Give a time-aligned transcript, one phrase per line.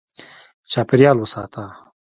[0.71, 1.63] چاپېریال وساته.